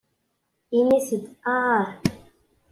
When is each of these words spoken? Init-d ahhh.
Init-d 0.77 1.25
ahhh. 1.55 1.89